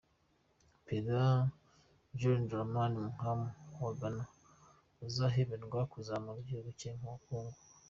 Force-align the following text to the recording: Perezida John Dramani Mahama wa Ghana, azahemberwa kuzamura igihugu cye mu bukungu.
Perezida 0.85 1.17
John 2.19 2.39
Dramani 2.49 2.95
Mahama 3.05 3.49
wa 3.83 3.91
Ghana, 3.99 4.25
azahemberwa 5.05 5.79
kuzamura 5.91 6.37
igihugu 6.41 6.69
cye 6.79 6.91
mu 7.01 7.09
bukungu. 7.15 7.57